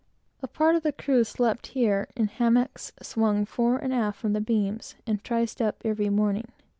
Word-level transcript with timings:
A 0.41 0.47
part 0.47 0.75
of 0.75 0.81
the 0.81 0.91
crew 0.91 1.23
slept 1.23 1.67
here, 1.77 2.07
in 2.15 2.25
hammocks 2.27 2.91
swung 3.03 3.45
fore 3.45 3.77
and 3.77 3.93
aft 3.93 4.19
from 4.19 4.33
the 4.33 4.41
beams, 4.41 4.95
and 5.05 5.23
triced 5.23 5.61
up 5.61 5.79
every 5.85 6.09
morning. 6.09 6.47